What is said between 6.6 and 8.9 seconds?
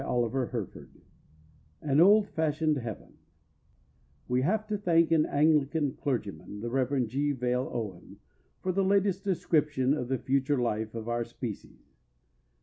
the Rev. G. Vale Owen, for the